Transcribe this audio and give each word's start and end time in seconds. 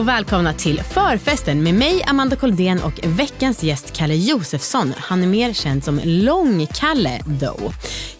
Och 0.00 0.08
välkomna 0.08 0.52
till 0.52 0.82
förfesten 0.82 1.62
med 1.62 1.74
mig 1.74 2.04
Amanda 2.06 2.36
Koldén 2.36 2.82
och 2.82 3.00
veckans 3.04 3.62
gäst 3.62 3.92
Kalle 3.92 4.14
Josefsson. 4.14 4.94
Han 4.96 5.22
är 5.22 5.26
mer 5.26 5.52
känd 5.52 5.84
som 5.84 6.00
Lång-Kalle 6.04 7.22
though. 7.40 7.72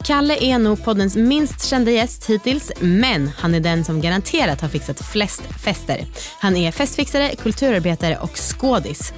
Kalle 0.04 0.36
är 0.40 0.58
nog 0.58 0.84
poddens 0.84 1.16
minst 1.16 1.66
kända 1.66 1.90
gäst 1.90 2.26
hittills 2.26 2.72
men 2.80 3.30
han 3.38 3.54
är 3.54 3.60
den 3.60 3.84
som 3.84 4.00
garanterat 4.00 4.60
har 4.60 4.68
fixat 4.68 5.00
flest 5.00 5.42
fester. 5.64 6.06
Han 6.40 6.56
är 6.56 6.72
festfixare, 6.72 7.34
kulturarbetare 7.42 8.18
och 8.18 8.36
skådis. 8.36 9.12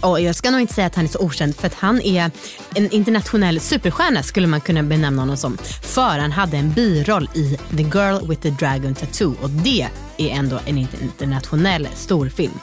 Och 0.00 0.20
jag 0.20 0.34
ska 0.34 0.50
nog 0.50 0.60
inte 0.60 0.74
säga 0.74 0.86
att 0.86 0.94
han 0.94 1.04
är 1.04 1.08
så 1.08 1.18
okänd 1.18 1.56
för 1.56 1.66
att 1.66 1.74
han 1.74 2.00
är 2.00 2.30
en 2.74 2.90
internationell 2.90 3.60
superstjärna 3.60 4.22
skulle 4.22 4.46
man 4.46 4.60
kunna 4.60 4.82
benämna 4.82 5.22
honom 5.22 5.36
som. 5.36 5.58
För 5.82 6.18
han 6.18 6.32
hade 6.32 6.56
en 6.56 6.72
biroll 6.72 7.28
i 7.34 7.56
The 7.76 7.82
Girl 7.82 8.28
with 8.28 8.42
the 8.42 8.50
Dragon 8.50 8.94
Tattoo 8.94 9.34
och 9.42 9.50
det 9.50 9.88
är 10.16 10.28
ändå 10.30 10.60
en 10.66 10.78
internationell 10.78 11.88
storfilm. 11.94 12.58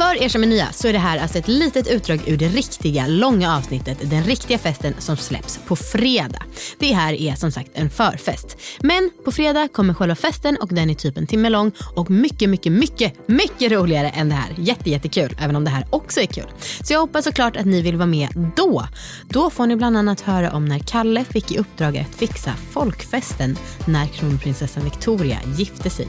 För 0.00 0.22
er 0.22 0.28
som 0.28 0.42
är 0.42 0.46
nya 0.46 0.72
så 0.72 0.88
är 0.88 0.92
det 0.92 0.98
här 0.98 1.18
alltså 1.18 1.38
ett 1.38 1.48
litet 1.48 1.88
utdrag 1.88 2.20
ur 2.26 2.36
det 2.36 2.48
riktiga 2.48 3.06
långa 3.06 3.56
avsnittet 3.56 4.10
Den 4.10 4.24
riktiga 4.24 4.58
festen 4.58 4.94
som 4.98 5.16
släpps 5.16 5.58
på 5.66 5.76
fredag. 5.76 6.42
Det 6.78 6.92
här 6.92 7.12
är 7.12 7.34
som 7.34 7.52
sagt 7.52 7.70
en 7.74 7.90
förfest. 7.90 8.56
Men 8.80 9.10
på 9.24 9.32
fredag 9.32 9.68
kommer 9.68 9.94
själva 9.94 10.14
festen 10.14 10.56
och 10.60 10.68
den 10.68 10.90
är 10.90 10.94
typ 10.94 11.16
en 11.16 11.26
timme 11.26 11.48
lång 11.48 11.72
och 11.96 12.10
mycket, 12.10 12.50
mycket, 12.50 12.72
mycket, 12.72 13.28
mycket 13.28 13.72
roligare 13.72 14.08
än 14.08 14.28
det 14.28 14.34
här. 14.34 14.54
Jätte, 14.58 14.90
jättekul, 14.90 15.36
även 15.40 15.56
om 15.56 15.64
det 15.64 15.70
här 15.70 15.86
också 15.90 16.20
är 16.20 16.26
kul. 16.26 16.48
Så 16.82 16.92
jag 16.92 17.00
hoppas 17.00 17.24
såklart 17.24 17.56
att 17.56 17.66
ni 17.66 17.82
vill 17.82 17.96
vara 17.96 18.06
med 18.06 18.52
då. 18.56 18.86
Då 19.28 19.50
får 19.50 19.66
ni 19.66 19.76
bland 19.76 19.96
annat 19.96 20.20
höra 20.20 20.52
om 20.52 20.64
när 20.64 20.78
Kalle 20.78 21.24
fick 21.24 21.52
i 21.52 21.58
uppdrag 21.58 21.98
att 21.98 22.14
fixa 22.14 22.52
folkfesten 22.70 23.56
när 23.84 24.06
kronprinsessan 24.06 24.84
Victoria 24.84 25.38
gifte 25.56 25.90
sig. 25.90 26.06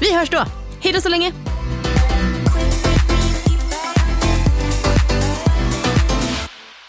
Vi 0.00 0.14
hörs 0.14 0.30
då. 0.30 0.44
Hej 0.80 0.92
då 0.92 1.00
så 1.00 1.08
länge! 1.08 1.32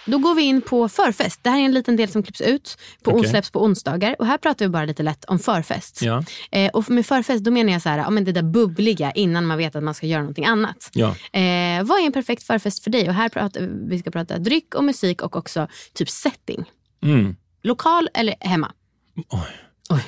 Då 0.07 0.17
går 0.17 0.35
vi 0.35 0.41
in 0.41 0.61
på 0.61 0.89
förfest. 0.89 1.43
Det 1.43 1.49
här 1.49 1.59
är 1.59 1.65
en 1.65 1.73
liten 1.73 1.95
del 1.95 2.09
som 2.09 2.23
klipps 2.23 2.41
ut 2.41 2.77
på 3.03 3.11
Okej. 3.11 3.29
släpps 3.29 3.51
på 3.51 3.63
onsdagar. 3.63 4.15
Och 4.19 4.25
här 4.25 4.37
pratar 4.37 4.65
vi 4.65 4.69
bara 4.69 4.85
lite 4.85 5.03
lätt 5.03 5.25
om 5.25 5.39
förfest. 5.39 6.01
Ja. 6.01 6.23
Eh, 6.51 6.71
och 6.71 6.89
med 6.89 7.05
förfest 7.05 7.43
då 7.43 7.51
menar 7.51 7.73
jag 7.73 7.81
så 7.81 7.89
här, 7.89 7.97
ja, 7.97 8.09
men 8.09 8.23
det 8.23 8.31
där 8.31 8.43
bubbliga 8.43 9.11
innan 9.11 9.45
man 9.45 9.57
vet 9.57 9.75
att 9.75 9.83
man 9.83 9.93
ska 9.93 10.07
göra 10.07 10.21
någonting 10.21 10.45
annat. 10.45 10.89
Ja. 10.93 11.07
Eh, 11.39 11.83
vad 11.83 11.99
är 11.99 12.05
en 12.05 12.11
perfekt 12.11 12.43
förfest 12.43 12.83
för 12.83 12.91
dig? 12.91 13.07
Och 13.07 13.13
här 13.13 13.29
pratar, 13.29 13.69
vi 13.89 13.99
ska 13.99 14.11
prata 14.11 14.37
dryck 14.37 14.75
och 14.75 14.83
musik 14.83 15.21
och 15.21 15.35
också 15.35 15.67
typ 15.93 16.09
setting. 16.09 16.65
Mm. 17.03 17.35
Lokal 17.63 18.09
eller 18.13 18.35
hemma? 18.39 18.71
Oj. 19.15 19.47
Oj. 19.89 20.03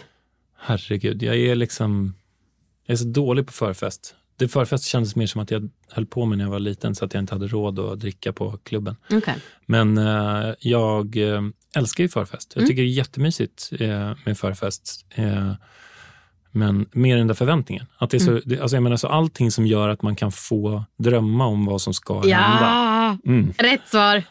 Herregud, 0.59 1.23
jag 1.23 1.35
är 1.35 1.55
liksom... 1.55 2.15
Jag 2.85 2.93
är 2.93 2.97
så 2.97 3.07
dålig 3.07 3.45
på 3.45 3.53
förfest. 3.53 4.15
Det 4.39 4.47
förfest 4.47 4.85
kändes 4.85 5.15
mer 5.15 5.27
som 5.27 5.41
att 5.41 5.51
jag 5.51 5.69
höll 5.91 6.05
på 6.05 6.25
med 6.25 6.37
när 6.37 6.45
jag 6.45 6.51
var 6.51 6.59
liten 6.59 6.95
så 6.95 7.05
att 7.05 7.13
jag 7.13 7.21
inte 7.21 7.35
hade 7.35 7.47
råd 7.47 7.79
att 7.79 7.99
dricka 7.99 8.33
på 8.33 8.57
klubben. 8.63 8.95
Okej. 9.13 9.35
Men 9.65 9.97
eh, 9.97 10.53
jag 10.59 11.17
eh, 11.17 11.41
älskar 11.75 12.03
ju 12.03 12.09
förfest. 12.09 12.53
Jag 12.55 12.67
tycker 12.67 12.81
det 12.81 12.87
är 12.87 12.91
jättemysigt 12.91 13.69
eh, 13.79 14.11
med 14.25 14.37
förfest. 14.37 15.05
Eh, 15.15 15.51
men 16.51 16.85
mer 16.91 17.17
den 17.17 17.27
där 17.27 17.33
förväntningen. 17.33 17.85
Att 17.97 18.09
det 18.09 18.17
är 18.17 18.19
så, 18.19 18.39
det, 18.45 18.59
alltså 18.59 18.75
jag 18.75 18.83
menar, 18.83 18.97
så 18.97 19.07
allting 19.07 19.51
som 19.51 19.65
gör 19.67 19.89
att 19.89 20.01
man 20.01 20.15
kan 20.15 20.31
få 20.31 20.83
drömma 20.97 21.45
om 21.45 21.65
vad 21.65 21.81
som 21.81 21.93
ska 21.93 22.13
hända. 22.13 22.29
Ja, 22.31 23.17
Mm. 23.25 23.53
rätt 23.57 23.87
svar. 23.87 24.23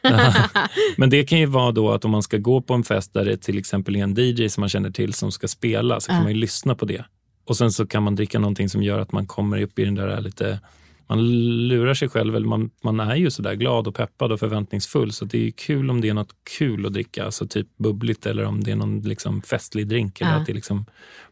Men 0.96 1.10
det 1.10 1.24
kan 1.24 1.38
ju 1.38 1.46
vara 1.46 1.72
då 1.72 1.90
att 1.90 2.04
om 2.04 2.10
man 2.10 2.22
ska 2.22 2.36
gå 2.38 2.62
på 2.62 2.74
en 2.74 2.84
fest 2.84 3.12
där 3.14 3.24
det 3.24 3.36
till 3.36 3.58
exempel 3.58 3.96
är 3.96 4.02
en 4.02 4.14
DJ 4.18 4.48
som 4.48 4.60
man 4.60 4.68
känner 4.68 4.90
till 4.90 5.14
som 5.14 5.32
ska 5.32 5.48
spela, 5.48 6.00
så 6.00 6.06
kan 6.08 6.16
Ja. 6.16 6.22
man 6.22 6.32
ju 6.32 6.38
lyssna 6.38 6.74
på 6.74 6.84
det. 6.84 7.04
Och 7.48 7.56
sen 7.56 7.72
så 7.72 7.86
kan 7.86 8.02
man 8.02 8.14
dricka 8.14 8.38
någonting 8.38 8.68
som 8.68 8.82
gör 8.82 8.98
att 8.98 9.12
man 9.12 9.26
kommer 9.26 9.62
upp 9.62 9.78
i 9.78 9.84
den 9.84 9.94
där 9.94 10.20
lite, 10.20 10.60
man 11.06 11.28
lurar 11.68 11.94
sig 11.94 12.08
själv, 12.08 12.36
eller 12.36 12.46
man, 12.46 12.70
man 12.82 13.00
är 13.00 13.16
ju 13.16 13.30
sådär 13.30 13.54
glad 13.54 13.86
och 13.88 13.94
peppad 13.94 14.32
och 14.32 14.40
förväntningsfull. 14.40 15.12
Så 15.12 15.24
det 15.24 15.46
är 15.46 15.50
kul 15.50 15.90
om 15.90 16.00
det 16.00 16.08
är 16.08 16.14
något 16.14 16.34
kul 16.58 16.86
att 16.86 16.92
dricka, 16.92 17.24
alltså 17.24 17.46
typ 17.46 17.66
bubbligt 17.78 18.26
eller 18.26 18.44
om 18.44 18.64
det 18.64 18.70
är 18.70 18.76
någon 18.76 19.00
liksom 19.00 19.42
festlig 19.42 19.88
drink. 19.88 20.20
Eller 20.20 20.30
Ja. 20.32 20.36
att 20.36 20.46
det, 20.46 20.52
är 20.52 20.54
liksom, 20.54 20.86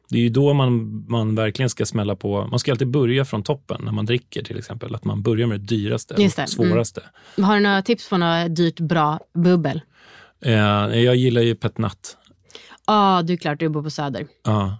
det 0.08 0.18
är 0.18 0.22
ju 0.22 0.28
då 0.28 0.52
man, 0.54 1.04
man 1.08 1.34
verkligen 1.34 1.70
ska 1.70 1.86
smälla 1.86 2.16
på, 2.16 2.46
man 2.46 2.58
ska 2.58 2.70
alltid 2.72 2.88
börja 2.88 3.24
från 3.24 3.42
toppen 3.42 3.80
när 3.84 3.92
man 3.92 4.06
dricker 4.06 4.42
till 4.42 4.58
exempel. 4.58 4.94
Att 4.94 5.04
man 5.04 5.22
börjar 5.22 5.46
med 5.46 5.60
det 5.60 5.66
dyraste 5.66 6.14
Just 6.18 6.36
det, 6.36 6.42
och 6.42 6.48
svåraste. 6.48 7.02
Har 7.42 7.54
du 7.54 7.60
några 7.62 7.82
tips 7.82 8.08
på 8.08 8.16
något 8.16 8.56
dyrt 8.56 8.80
bra 8.80 9.20
bubbel? 9.34 9.80
Eh, 10.44 10.52
jag 11.00 11.16
gillar 11.16 11.42
ju 11.42 11.54
Pet 11.54 11.78
Nat. 11.78 12.16
Ja, 12.86 13.22
du 13.24 13.32
är 13.32 13.36
klart 13.36 13.60
du 13.60 13.68
bor 13.68 13.82
på 13.82 13.90
Söder. 13.90 14.26
Ja. 14.44 14.78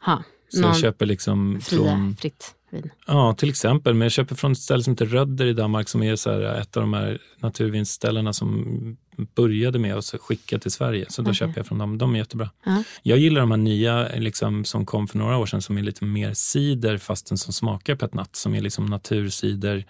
Ha. 0.00 0.22
Så 0.48 0.60
Någon 0.60 0.70
jag 0.70 0.80
köper 0.80 1.06
liksom 1.06 1.60
fria, 1.60 1.80
från, 1.80 2.16
fritt 2.16 2.54
vin. 2.70 2.90
ja 3.06 3.34
till 3.34 3.48
exempel, 3.48 3.94
men 3.94 4.02
jag 4.02 4.12
köper 4.12 4.34
från 4.34 4.52
ett 4.52 4.58
ställe 4.58 4.82
som 4.82 4.92
heter 4.92 5.06
Rödder 5.06 5.46
i 5.46 5.52
Danmark 5.52 5.88
som 5.88 6.02
är 6.02 6.16
så 6.16 6.30
här 6.30 6.40
ett 6.40 6.76
av 6.76 6.80
de 6.80 6.94
här 6.94 7.18
naturvinställena 7.36 8.32
som 8.32 8.96
började 9.34 9.78
med 9.78 9.94
att 9.94 10.14
skicka 10.20 10.58
till 10.58 10.70
Sverige. 10.70 11.06
Så 11.08 11.22
då 11.22 11.32
köper 11.32 11.54
jag 11.56 11.66
från 11.66 11.78
dem. 11.78 11.98
De 11.98 12.14
är 12.14 12.18
jättebra. 12.18 12.50
Ja. 12.64 12.82
Jag 13.02 13.18
gillar 13.18 13.40
de 13.40 13.50
här 13.50 13.58
nya 13.58 14.08
liksom, 14.08 14.64
som 14.64 14.86
kom 14.86 15.08
för 15.08 15.18
några 15.18 15.36
år 15.36 15.46
sedan 15.46 15.62
som 15.62 15.78
är 15.78 15.82
lite 15.82 16.04
mer 16.04 16.34
cider 16.34 16.98
fast 16.98 17.28
den 17.28 17.38
som 17.38 17.52
smakar 17.52 17.96
petnat. 17.96 18.36
Som 18.36 18.54
är 18.54 18.60
liksom 18.60 18.86
naturcider. 18.86 19.84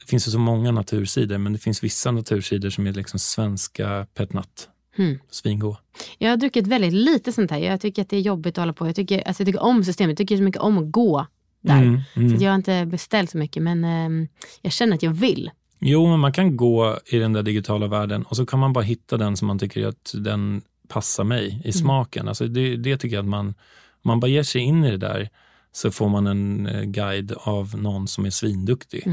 Det 0.00 0.06
finns 0.10 0.28
ju 0.28 0.32
så 0.32 0.38
många 0.38 0.70
naturcider 0.70 1.38
men 1.38 1.52
det 1.52 1.58
finns 1.58 1.84
vissa 1.84 2.10
naturcider 2.10 2.70
som 2.70 2.86
är 2.86 2.92
liksom 2.92 3.18
svenska 3.18 4.06
petnat. 4.14 4.68
Hmm. 4.96 5.18
Svingod. 5.30 5.76
Jag 6.18 6.30
har 6.30 6.36
druckit 6.36 6.66
väldigt 6.66 6.92
lite 6.92 7.32
sånt 7.32 7.50
här. 7.50 7.58
Jag 7.58 7.80
tycker 7.80 8.02
att 8.02 8.08
det 8.08 8.16
är 8.16 8.20
jobbigt 8.20 8.58
att 8.58 8.62
hålla 8.62 8.72
på. 8.72 8.86
Jag 8.86 8.94
tycker, 8.94 9.28
alltså 9.28 9.40
jag 9.42 9.46
tycker 9.46 9.62
om 9.62 9.84
systemet. 9.84 10.18
Jag 10.18 10.28
tycker 10.28 10.36
så 10.36 10.42
mycket 10.42 10.60
om 10.60 10.78
att 10.78 10.90
gå 10.90 11.26
där. 11.60 11.82
Mm, 11.82 12.00
mm. 12.16 12.38
Så 12.38 12.44
jag 12.44 12.50
har 12.50 12.56
inte 12.56 12.86
beställt 12.86 13.30
så 13.30 13.38
mycket 13.38 13.62
men 13.62 13.84
ehm, 13.84 14.28
jag 14.62 14.72
känner 14.72 14.94
att 14.94 15.02
jag 15.02 15.10
vill. 15.10 15.50
Jo, 15.78 16.06
men 16.06 16.20
man 16.20 16.32
kan 16.32 16.56
gå 16.56 16.98
i 17.06 17.18
den 17.18 17.32
där 17.32 17.42
digitala 17.42 17.86
världen 17.86 18.22
och 18.22 18.36
så 18.36 18.46
kan 18.46 18.58
man 18.58 18.72
bara 18.72 18.84
hitta 18.84 19.16
den 19.16 19.36
som 19.36 19.48
man 19.48 19.58
tycker 19.58 19.86
att 19.86 20.14
den 20.14 20.62
passar 20.88 21.24
mig 21.24 21.62
i 21.64 21.72
smaken. 21.72 22.28
Alltså 22.28 22.46
det, 22.46 22.76
det 22.76 22.96
tycker 22.96 23.16
jag 23.16 23.22
att 23.22 23.28
man, 23.28 23.54
man 24.02 24.20
bara 24.20 24.26
ger 24.28 24.42
sig 24.42 24.60
in 24.60 24.84
i 24.84 24.90
det 24.90 24.96
där 24.96 25.28
så 25.76 25.90
får 25.90 26.08
man 26.08 26.26
en 26.26 26.66
eh, 26.66 26.82
guide 26.82 27.32
av 27.38 27.74
någon 27.78 28.08
som 28.08 28.26
är 28.26 28.30
svinduktig. 28.30 29.06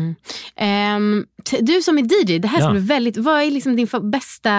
Ehm, 0.55 1.25
t- 1.49 1.57
du 1.61 1.81
som 1.81 1.97
är 1.97 2.01
DJ, 2.01 2.39
det 2.39 2.47
här 2.47 2.59
Ja. 2.59 2.71
bli 2.71 2.79
väldigt, 2.79 3.17
vad 3.17 3.41
är 3.41 3.51
liksom 3.51 3.75
din 3.75 3.87
bästa, 4.01 4.49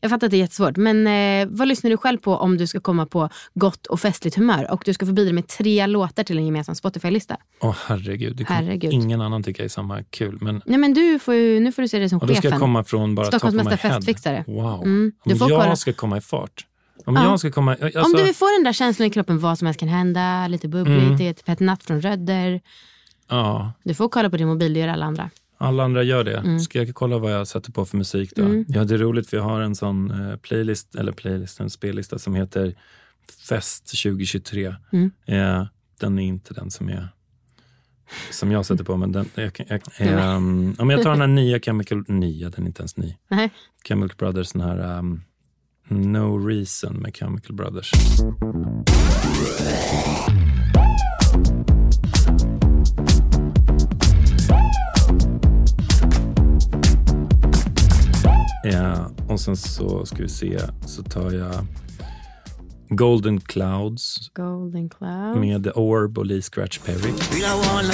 jag 0.00 0.10
fattar 0.10 0.26
att 0.26 0.30
det 0.30 0.36
är 0.36 0.38
jättesvårt, 0.38 0.76
men 0.76 1.06
eh, 1.06 1.48
vad 1.50 1.68
lyssnar 1.68 1.90
du 1.90 1.96
själv 1.96 2.18
på 2.18 2.34
om 2.36 2.56
du 2.56 2.66
ska 2.66 2.80
komma 2.80 3.06
på 3.06 3.28
gott 3.54 3.86
och 3.86 4.00
festligt 4.00 4.36
humör 4.36 4.70
och 4.72 4.82
du 4.84 4.94
ska 4.94 5.06
få 5.06 5.12
bidra 5.12 5.32
med 5.32 5.46
tre 5.46 5.86
låtar 5.86 6.22
till 6.24 6.38
en 6.38 6.46
gemensam 6.46 6.74
Spotify-lista? 6.74 7.36
Åh 7.60 7.76
herregud, 7.86 8.36
det 8.36 8.44
Herregud. 8.48 8.92
ingen 8.92 9.20
annan 9.20 9.42
tycka 9.42 9.64
är 9.64 9.68
samma 9.68 10.02
kul. 10.02 10.38
Men, 10.40 10.62
Nej 10.66 10.78
men 10.78 10.94
du 10.94 11.18
får 11.18 11.34
ju, 11.34 11.60
nu 11.60 11.72
får 11.72 11.82
du 11.82 11.88
se 11.88 11.98
det 11.98 12.08
som 12.08 12.18
och 12.18 12.26
då 12.26 12.34
ska 12.34 12.42
chefen. 12.42 12.50
jag 12.52 12.60
komma 12.60 12.84
från 12.84 13.14
bara 13.14 13.26
Stockholms 13.26 13.54
mesta 13.56 13.76
festfixare. 13.76 14.44
Wow. 14.46 14.82
Mm, 14.82 15.12
du 15.24 15.36
får 15.36 15.50
jag 15.50 15.60
kolla. 15.62 15.76
ska 15.76 15.92
komma 15.92 16.18
i 16.18 16.20
fart. 16.20 16.64
Om 17.06 17.14
Ja. 17.16 17.22
jag 17.24 17.38
ska 17.40 17.50
komma... 17.50 17.76
Alltså, 17.82 18.00
Om 18.00 18.12
du 18.16 18.34
får 18.34 18.58
den 18.58 18.64
där 18.64 18.72
känslan 18.72 19.06
i 19.08 19.10
kroppen, 19.10 19.38
vad 19.38 19.58
som 19.58 19.66
helst 19.66 19.80
kan 19.80 19.88
hända, 19.88 20.48
lite 20.48 20.68
bubbligt, 20.68 21.02
Mm. 21.02 21.16
det 21.16 21.26
är 21.26 21.30
ett 21.30 21.44
pet 21.44 21.60
natt 21.60 21.84
från 21.84 22.00
Rödder. 22.00 22.60
ja, 23.28 23.72
Du 23.84 23.94
får 23.94 24.08
kolla 24.08 24.30
på 24.30 24.36
din 24.36 24.48
mobil, 24.48 24.74
det 24.74 24.80
gör 24.80 24.88
alla 24.88 25.06
andra. 25.06 25.30
alla 25.58 25.84
andra 25.84 26.02
gör 26.02 26.24
det. 26.24 26.36
Mm. 26.36 26.60
Ska 26.60 26.78
jag 26.82 26.94
kolla 26.94 27.18
vad 27.18 27.32
jag 27.32 27.48
sätter 27.48 27.72
på 27.72 27.84
för 27.84 27.96
musik 27.96 28.32
då? 28.36 28.64
Ja, 28.68 28.84
det 28.84 28.94
är 28.94 28.98
roligt 28.98 29.30
för 29.30 29.36
jag 29.36 29.44
har 29.44 29.60
en 29.60 29.74
sån 29.74 30.10
eh, 30.30 30.36
playlist, 30.36 30.94
eller 30.94 31.12
playlist, 31.12 31.60
en 31.60 31.70
spellista 31.70 32.18
som 32.18 32.34
heter 32.34 32.74
Fest 33.48 33.86
2023. 34.02 34.74
Mm. 34.92 35.10
Eh, 35.26 35.66
den 36.00 36.18
är 36.18 36.22
inte 36.26 36.54
den 36.54 36.70
som 36.70 36.88
är 36.88 37.08
som 38.30 38.50
jag 38.52 38.66
sätter 38.66 38.84
på, 38.84 38.96
men 38.96 39.12
den, 39.12 39.28
jag, 39.34 39.52
jag, 39.68 39.80
ehm, 39.98 40.74
om 40.78 40.90
jag 40.90 41.02
tar 41.02 41.10
den 41.10 41.20
här 41.20 41.26
nya 41.26 41.60
Chemical, 41.60 42.04
nya, 42.08 42.50
den 42.50 42.62
är 42.64 42.66
inte 42.66 42.80
ens 42.80 42.96
ny. 42.96 43.16
Nej. 43.28 43.50
Chemical 43.88 44.16
Brothers, 44.18 44.52
den 44.52 44.62
här 44.62 44.98
um, 44.98 45.22
No 45.90 46.38
Reason 46.38 46.96
med 46.96 47.16
Chemical 47.16 47.56
Brothers. 47.56 47.92
Ja, 58.64 59.10
och 59.28 59.40
sen 59.40 59.56
så 59.56 60.06
ska 60.06 60.16
vi 60.16 60.28
se, 60.28 60.60
så 60.86 61.02
tar 61.02 61.32
jag 61.32 61.66
Golden 62.88 63.40
Clouds 63.40 64.30
Golden 64.34 64.88
Cloud. 64.88 65.36
med 65.36 65.64
The 65.64 65.70
Orb 65.70 66.18
och 66.18 66.26
Lee 66.26 66.42
Scratch 66.42 66.78
Perry. 66.78 67.10
We 67.10 67.38
don't 67.44 67.72
want 67.74 67.88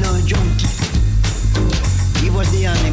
no 0.00 0.26
junkie. 0.28 0.69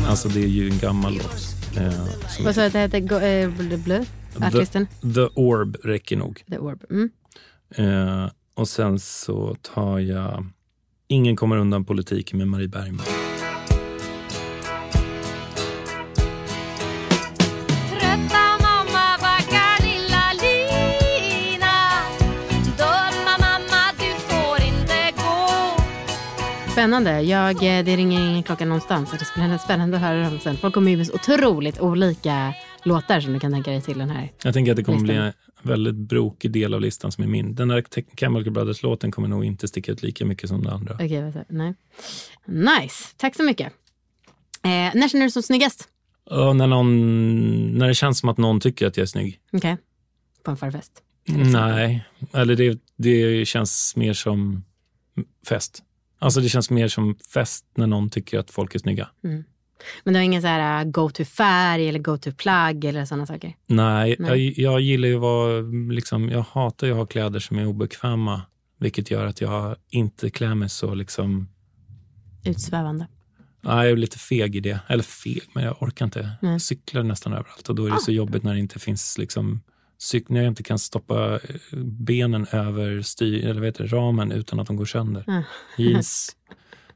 Alltså 0.08 0.30
det 0.30 0.44
är 0.44 0.48
ju 0.48 0.70
en 0.70 0.78
gammal 0.80 1.14
låt. 1.14 1.56
Eh, 1.78 2.06
Vad 2.44 2.56
sa 2.56 2.62
du 2.62 2.68
att 2.68 2.74
det 2.74 2.80
hette? 2.80 3.00
Go- 3.00 3.16
eh, 3.20 3.50
Artisten? 4.48 4.88
The, 5.02 5.14
The 5.14 5.28
Orb 5.34 5.78
räcker 5.84 6.18
nog. 6.18 6.44
The 6.50 6.58
Orb. 6.58 6.84
Mm. 6.90 7.10
Eh, 7.76 8.30
och 8.56 8.68
sen 8.68 9.00
så 9.00 9.56
tar 9.74 10.00
jag 10.00 10.46
Ingen 11.10 11.36
kommer 11.36 11.58
undan 11.58 11.86
politiken 11.86 12.38
med 12.38 12.48
Marie 12.48 12.68
Bergman. 12.68 13.06
Spännande. 26.88 27.22
Jag, 27.22 27.56
eh, 27.56 27.86
det 27.86 27.96
ringer 27.96 28.30
ingen 28.30 28.44
klocka 28.44 28.66
någonstans. 28.66 29.10
så 29.10 29.16
Det 29.16 29.26
skulle 29.26 29.48
bli 29.48 29.58
spännande 29.60 29.98
att 29.98 30.04
höra 30.04 30.24
dem 30.30 30.40
sen. 30.40 30.58
Folk 30.58 30.74
kommer 30.74 30.92
ju 30.92 30.98
med 30.98 31.10
otroligt 31.14 31.80
olika 31.80 32.54
låtar 32.84 33.20
som 33.20 33.34
du 33.34 33.40
kan 33.40 33.52
tänka 33.52 33.72
dig 33.72 33.82
till 33.82 34.00
den 34.00 34.10
här. 34.10 34.32
Jag 34.44 34.54
tänker 34.54 34.72
att 34.72 34.78
det 34.78 34.84
kommer 34.84 35.00
Listan. 35.00 35.16
bli 35.16 35.26
en 35.26 35.34
väldigt 35.64 35.96
brokig 35.96 36.52
del 36.52 36.74
av 36.74 36.82
listan 36.82 37.12
som 37.12 37.24
är 37.24 37.28
min. 37.28 37.56
Den 37.56 37.70
här 37.70 37.82
Te- 37.82 38.04
Chemical 38.18 38.54
Brothers-låten 38.54 39.12
kommer 39.12 39.28
nog 39.28 39.46
inte 39.46 39.68
sticka 39.68 39.92
ut 39.92 40.04
lika 40.04 40.26
mycket 40.26 40.50
som 40.50 40.64
den 40.64 40.74
andra. 40.74 40.94
Okej, 40.94 41.14
jag? 41.14 41.44
Nej. 41.50 41.74
Nice. 42.46 43.04
Tack 43.18 43.36
så 43.36 43.44
mycket. 43.44 43.68
Eh, 44.64 44.70
när 44.70 45.08
känner 45.10 45.26
du 45.26 45.32
som 45.32 45.44
snyggast? 45.44 45.88
Och 46.30 46.56
när, 46.56 46.68
någon, 46.68 47.78
när 47.78 47.88
det 47.88 47.94
känns 47.94 48.20
som 48.20 48.30
att 48.30 48.38
någon 48.38 48.60
tycker 48.60 48.88
att 48.88 48.98
jag 48.98 49.04
är 49.04 49.08
snygg. 49.08 49.40
Okej. 49.54 49.78
På 50.44 50.52
en 50.52 50.58
förfest? 50.58 50.92
Nej, 51.26 52.06
eller 52.34 52.56
det, 52.56 52.80
det 52.98 53.48
känns 53.48 53.94
mer 53.96 54.14
som 54.14 54.64
fest. 55.48 55.84
Alltså 56.20 56.42
det 56.42 56.50
känns 56.50 56.70
mer 56.70 56.88
som 56.88 57.16
fest 57.34 57.66
när 57.76 57.88
någon 57.88 58.10
tycker 58.10 58.40
att 58.40 58.52
folk 58.52 58.76
är 58.76 58.80
snygga. 58.80 59.10
Men 60.04 60.14
du 60.14 60.20
har 60.20 60.24
ingen 60.24 60.42
så 60.42 60.48
här 60.48 60.86
uh, 60.86 60.92
go-to-färg 60.92 61.90
eller 61.90 62.00
go-to-plagg 62.00 62.86
eller 62.86 63.06
sådana 63.06 63.26
saker? 63.26 63.54
Nej, 63.68 64.16
Nej. 64.20 64.48
Jag, 64.48 64.58
jag 64.74 64.82
gillar 64.82 65.08
ju 65.08 65.16
att 65.16 65.22
vara, 65.22 65.62
liksom, 65.92 66.30
jag 66.30 66.42
hatar 66.42 66.88
ju 66.88 66.94
att 66.94 67.00
ha 67.00 67.06
kläder 67.06 67.40
som 67.40 67.60
är 67.60 67.68
obekväma. 67.68 68.42
Vilket 68.80 69.12
gör 69.12 69.26
att 69.26 69.42
jag 69.42 69.76
inte 69.90 70.30
klär 70.30 70.56
mig 70.56 70.70
så 70.70 70.94
liksom, 70.96 71.48
Utsvävande. 72.46 73.08
nej, 73.62 73.76
jag 73.76 73.92
är 73.92 73.96
lite 73.96 74.20
feg 74.20 74.56
i 74.56 74.60
det. 74.60 74.80
Eller 74.88 75.04
feg, 75.04 75.42
men 75.54 75.64
jag 75.64 75.84
orkar 75.84 76.06
inte. 76.06 76.32
Nej. 76.42 76.52
Jag 76.52 76.62
cyklar 76.62 77.04
nästan 77.04 77.34
överallt 77.34 77.70
och 77.70 77.76
då 77.76 77.86
är 77.86 77.92
det 77.92 78.00
så 78.00 78.12
jobbigt 78.12 78.44
när 78.44 78.54
det 78.54 78.60
inte 78.60 78.80
finns 78.80 79.18
liksom, 79.18 79.62
när 80.28 80.42
jag 80.42 80.48
inte 80.48 80.64
kan 80.64 80.80
stoppa 80.80 81.34
eh, 81.34 81.40
benen 81.84 82.48
över 82.52 83.02
styr, 83.02 83.46
eller 83.46 83.62
vet 83.62 83.80
ramen 83.80 84.32
utan 84.32 84.60
att 84.60 84.68
de 84.68 84.76
går 84.76 84.86
sönder. 84.86 85.24
Ah. 85.28 85.42
Jeans. 85.78 86.36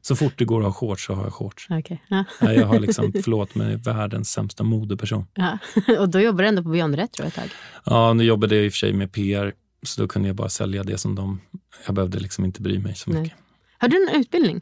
Så 0.00 0.16
fort 0.16 0.38
det 0.38 0.44
går 0.44 0.60
att 0.60 0.66
ha 0.66 0.72
shorts 0.72 1.06
så 1.06 1.14
har 1.14 1.24
jag 1.24 1.32
shorts. 1.32 1.66
Ja. 1.68 2.24
Nej, 2.40 2.56
jag 2.56 2.66
har 2.66 2.80
liksom, 2.80 3.12
förlåt, 3.24 3.54
men 3.54 3.70
är 3.70 3.76
världens 3.76 4.30
sämsta 4.30 4.64
modeperson. 4.64 5.26
Ja. 5.34 5.58
Och 5.98 6.08
då 6.08 6.20
jobbar 6.20 6.42
du 6.42 6.48
ändå 6.48 6.62
på 6.62 6.68
Beyond 6.68 6.94
Retro 6.94 7.26
ett 7.26 7.34
tag? 7.34 7.50
Ja, 7.84 8.12
nu 8.12 8.24
jobbade 8.24 8.56
jag 8.56 8.64
i 8.64 8.68
och 8.68 8.72
för 8.72 8.78
sig 8.78 8.92
med 8.92 9.12
PR, 9.12 9.54
så 9.82 10.00
då 10.02 10.08
kunde 10.08 10.28
jag 10.28 10.36
bara 10.36 10.48
sälja 10.48 10.82
det 10.82 10.98
som 10.98 11.14
de... 11.14 11.40
Jag 11.86 11.94
behövde 11.94 12.18
liksom 12.18 12.44
inte 12.44 12.62
bry 12.62 12.78
mig 12.78 12.94
så 12.94 13.10
Nej. 13.10 13.22
mycket. 13.22 13.38
Har 13.78 13.88
du 13.88 14.08
en 14.08 14.20
utbildning? 14.20 14.60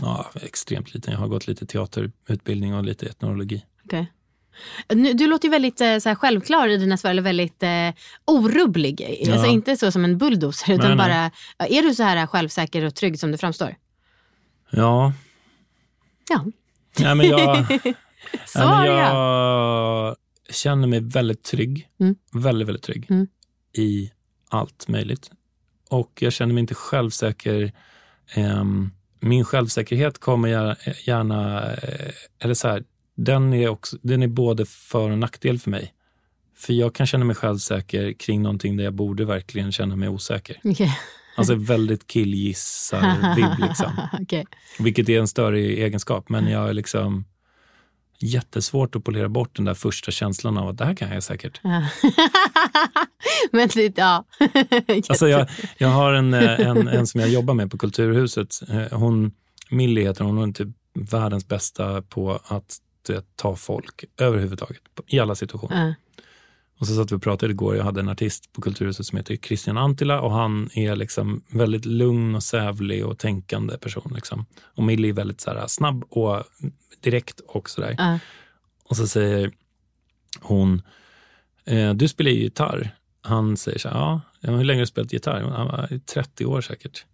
Ja, 0.00 0.30
extremt 0.34 0.94
liten. 0.94 1.12
Jag 1.12 1.20
har 1.20 1.28
gått 1.28 1.46
lite 1.46 1.66
teaterutbildning 1.66 2.74
och 2.74 2.84
lite 2.84 3.06
etnologi. 3.06 3.64
Okej. 3.84 4.12
Du 5.14 5.26
låter 5.26 5.48
ju 5.48 5.50
väldigt 5.50 5.80
eh, 5.80 5.98
så 5.98 6.08
här, 6.08 6.14
självklar 6.16 6.68
i 6.68 6.76
dina 6.76 6.96
svar, 6.96 7.10
eller 7.10 7.22
väldigt 7.22 7.62
eh, 7.62 7.88
orubblig. 8.24 9.18
Ja. 9.20 9.32
Alltså 9.32 9.48
inte 9.48 9.76
så 9.76 9.92
som 9.92 10.04
en 10.04 10.18
bulldozer, 10.18 10.74
utan 10.74 10.86
Nej, 10.86 10.96
nej. 10.96 11.08
bara... 11.08 11.30
ja, 11.68 11.78
Är 11.78 11.82
du 11.82 11.94
så 11.94 12.02
här 12.02 12.26
självsäker 12.26 12.84
och 12.84 12.94
trygg 12.94 13.18
som 13.20 13.32
du 13.32 13.38
framstår? 13.38 13.74
Ja, 14.70 15.12
Ja. 16.30 16.44
nej, 16.98 17.14
men 17.14 17.26
jag, 17.28 17.66
nej, 17.70 17.94
Svar 18.46 18.80
men 18.86 18.86
ja. 18.96 20.06
jag 20.48 20.54
känner 20.54 20.86
mig 20.88 21.00
väldigt 21.00 21.42
trygg. 21.42 21.88
Mm. 22.00 22.14
Väldigt, 22.32 22.68
väldigt 22.68 22.82
trygg 22.84 23.06
Mm. 23.10 23.26
i 23.76 24.10
allt 24.48 24.88
möjligt. 24.88 25.30
Och 25.90 26.12
jag 26.20 26.32
känner 26.32 26.54
mig 26.54 26.60
inte 26.60 26.74
självsäker. 26.74 27.72
Ehm, 28.34 28.90
min 29.20 29.44
självsäkerhet 29.44 30.18
kommer 30.18 30.48
gärna... 31.06 31.70
eh, 31.72 32.10
Eller 32.40 32.54
så 32.54 32.68
här, 32.68 32.84
den 33.16 33.52
är, 33.52 33.68
också, 33.68 33.96
den 34.02 34.22
är 34.22 34.28
både 34.28 34.66
för 34.66 35.10
och 35.10 35.18
nackdel 35.18 35.58
för 35.58 35.70
mig. 35.70 35.94
För 36.56 36.72
jag 36.72 36.94
kan 36.94 37.06
känna 37.06 37.24
mig 37.24 37.36
självsäker 37.36 38.12
kring 38.12 38.42
någonting 38.42 38.76
där 38.76 38.84
jag 38.84 38.94
borde 38.94 39.24
verkligen 39.24 39.72
känna 39.72 39.96
mig 39.96 40.08
osäker. 40.08 40.60
Okej. 40.64 40.98
Alltså 41.36 41.54
väldigt 41.54 42.06
killgissar-vibb 42.06 43.68
liksom. 43.68 43.92
Okej. 44.20 44.46
Vilket 44.78 45.08
är 45.08 45.18
en 45.20 45.28
större 45.28 45.60
egenskap, 45.60 46.28
men 46.28 46.48
jag 46.48 46.68
är 46.68 46.72
liksom 46.72 47.24
jättesvårt 48.18 48.96
att 48.96 49.04
polera 49.04 49.28
bort 49.28 49.56
den 49.56 49.64
där 49.64 49.74
första 49.74 50.10
känslan 50.10 50.58
av 50.58 50.68
att 50.68 50.78
det 50.78 50.84
här 50.84 50.94
kan 50.94 51.10
jag 51.10 51.22
säkert. 51.22 51.60
Ja. 51.62 51.82
Men 53.52 53.68
det, 53.74 53.98
ja. 53.98 54.24
Alltså 55.08 55.28
jag, 55.28 55.48
jag 55.78 55.88
har 55.88 56.12
en, 56.12 56.34
eh, 56.34 56.60
en, 56.60 56.88
en 56.88 57.06
som 57.06 57.20
jag 57.20 57.30
jobbar 57.30 57.54
med 57.54 57.70
på 57.70 57.78
Kulturhuset. 57.78 58.60
Eh, 58.68 58.98
Hon, 58.98 59.32
Millie 59.70 60.02
heter 60.02 60.24
hon, 60.24 60.36
hon 60.36 60.48
är 60.48 60.52
typ 60.52 60.68
världens 60.94 61.48
bästa 61.48 62.02
på 62.02 62.40
att 62.44 62.76
du 63.06 63.12
vet, 63.12 63.36
ta 63.36 63.56
folk 63.56 64.04
överhuvudtaget, 64.18 64.82
i 65.06 65.18
alla 65.18 65.34
situationer. 65.34 65.86
Ja. 65.88 65.94
Och 66.78 66.86
så 66.86 66.94
satt 66.94 67.12
vi 67.12 67.16
och 67.16 67.22
pratade 67.22 67.52
igår, 67.52 67.76
jag 67.76 67.84
hade 67.84 68.00
en 68.00 68.08
artist 68.08 68.52
på 68.52 68.60
Kulturhuset 68.60 69.06
som 69.06 69.16
heter 69.18 69.36
Christian 69.36 69.78
Antila 69.78 70.20
och 70.20 70.30
han 70.32 70.70
är 70.74 70.96
liksom 70.96 71.42
väldigt 71.48 71.84
lugn 71.84 72.34
och 72.34 72.42
sävlig 72.42 73.06
och 73.06 73.18
tänkande 73.18 73.78
person. 73.78 74.12
Liksom. 74.14 74.46
Och 74.62 74.82
Millie 74.82 75.08
är 75.08 75.12
väldigt 75.12 75.40
så 75.40 75.50
här, 75.50 75.66
snabb 75.66 76.04
och 76.08 76.44
direkt 77.00 77.40
och 77.40 77.70
sådär. 77.70 77.94
Ja. 77.98 78.18
Och 78.84 78.96
så 78.96 79.06
säger 79.06 79.52
hon, 80.40 80.82
eh, 81.64 81.94
du 81.94 82.08
spelar 82.08 82.30
ju 82.30 82.38
gitarr. 82.38 82.96
Han 83.20 83.56
säger 83.56 83.78
så 83.78 83.88
här, 83.88 83.96
ja, 83.96 84.20
jag 84.40 84.50
har 84.50 84.58
hur 84.58 84.64
länge 84.64 84.78
har 84.78 84.82
du 84.82 84.86
spelat 84.86 85.12
gitarr? 85.12 85.40
Han 85.40 85.66
var 85.66 85.98
30 86.06 86.44
år 86.46 86.60
säkert. 86.60 87.04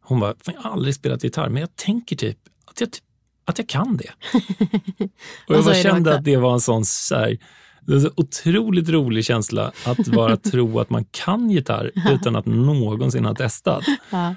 Hon 0.00 0.20
bara, 0.20 0.34
"Fan, 0.40 0.54
jag 0.54 0.62
har 0.62 0.70
aldrig 0.70 0.94
spelat 0.94 1.24
gitarr, 1.24 1.48
men 1.48 1.60
jag 1.60 1.76
tänker 1.76 2.16
typ 2.16 2.38
att 2.64 2.80
jag, 2.80 2.92
typ, 2.92 3.04
att 3.44 3.58
jag 3.58 3.68
kan 3.68 3.96
det. 3.96 4.10
och 5.48 5.54
jag 5.54 5.64
bara 5.64 5.74
kände 5.74 6.14
att 6.14 6.24
det 6.24 6.36
var 6.36 6.52
en 6.52 6.60
sån 6.60 6.84
så 6.84 7.14
här, 7.14 7.38
så 7.86 8.10
otroligt 8.16 8.88
rolig 8.88 9.24
känsla 9.24 9.72
att 9.84 10.06
bara 10.06 10.36
tro 10.50 10.80
att 10.80 10.90
man 10.90 11.04
kan 11.04 11.50
gitarr 11.50 11.90
utan 12.10 12.36
att 12.36 12.46
någonsin 12.46 13.24
ha 13.24 13.34
testat. 13.34 13.84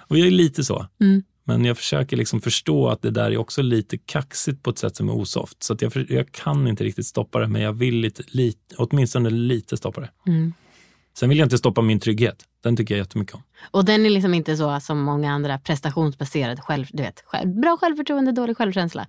Och 0.07 0.17
jag 0.17 0.27
är 0.27 0.31
lite 0.31 0.63
så. 0.63 0.85
Mm. 1.01 1.23
Men 1.47 1.65
jag 1.65 1.77
försöker 1.77 2.17
liksom 2.17 2.41
förstå 2.41 2.89
att 2.89 3.01
det 3.01 3.11
där 3.11 3.31
är 3.31 3.37
också 3.37 3.61
lite 3.61 3.97
kaxigt 3.97 4.63
på 4.63 4.69
ett 4.69 4.77
sätt 4.77 4.95
som 4.95 5.09
är 5.09 5.13
osoft. 5.13 5.63
Så 5.63 5.77
jag, 5.79 6.05
jag 6.09 6.31
kan 6.31 6.67
inte 6.67 6.83
riktigt 6.83 7.05
stoppa 7.05 7.39
det, 7.39 7.47
men 7.47 7.61
jag 7.61 7.73
vill 7.73 7.95
lite, 7.95 8.23
lite, 8.27 8.75
åtminstone 8.77 9.29
lite 9.29 9.77
stoppa 9.77 10.01
det. 10.01 10.09
Mm. 10.27 10.53
Sen 11.19 11.29
vill 11.29 11.37
jag 11.37 11.45
inte 11.45 11.57
stoppa 11.57 11.81
min 11.81 11.99
trygghet. 11.99 12.45
Den 12.63 12.75
tycker 12.75 12.95
jag 12.95 12.99
jättemycket 12.99 13.35
om. 13.35 13.41
Och 13.71 13.85
den 13.85 14.05
är 14.05 14.09
liksom 14.09 14.33
inte 14.33 14.57
så 14.57 14.79
som 14.79 14.99
många 14.99 15.31
andra 15.31 15.59
prestationsbaserad, 15.59 16.59
själv, 16.59 16.85
du 16.93 17.03
vet, 17.03 17.23
själv, 17.25 17.59
bra 17.59 17.77
självförtroende, 17.81 18.31
dålig 18.31 18.57
självkänsla. 18.57 19.07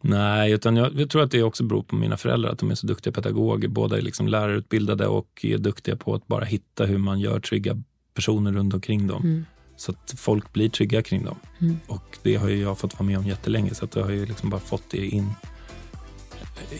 Nej, 0.00 0.52
utan 0.52 0.76
jag, 0.76 1.00
jag 1.00 1.10
tror 1.10 1.22
att 1.22 1.30
det 1.30 1.42
också 1.42 1.64
beror 1.64 1.82
på 1.82 1.96
mina 1.96 2.16
föräldrar, 2.16 2.50
att 2.50 2.58
de 2.58 2.70
är 2.70 2.74
så 2.74 2.86
duktiga 2.86 3.12
pedagoger. 3.12 3.68
Båda 3.68 3.96
är 3.98 4.02
liksom 4.02 4.28
lärarutbildade 4.28 5.06
och 5.06 5.40
är 5.42 5.58
duktiga 5.58 5.96
på 5.96 6.14
att 6.14 6.26
bara 6.26 6.44
hitta 6.44 6.84
hur 6.84 6.98
man 6.98 7.20
gör 7.20 7.40
trygga 7.40 7.82
personer 8.14 8.52
runt 8.52 8.74
omkring 8.74 9.06
dem. 9.06 9.22
Mm. 9.22 9.46
Så 9.76 9.92
att 9.92 10.14
folk 10.16 10.52
blir 10.52 10.68
trygga 10.68 11.02
kring 11.02 11.24
dem. 11.24 11.36
Mm. 11.60 11.76
Och 11.86 12.18
det 12.22 12.36
har 12.36 12.48
ju 12.48 12.62
jag 12.62 12.78
fått 12.78 12.94
vara 12.94 13.06
med 13.06 13.18
om 13.18 13.26
jättelänge, 13.26 13.74
så 13.74 13.84
att 13.84 13.96
jag 13.96 14.04
har 14.04 14.10
ju 14.10 14.26
liksom 14.26 14.50
bara 14.50 14.60
fått 14.60 14.90
det 14.90 15.06
in 15.06 15.30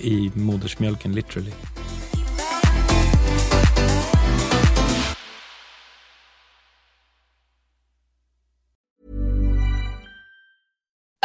i 0.00 0.30
modersmjölken, 0.34 1.12
literally. 1.12 1.52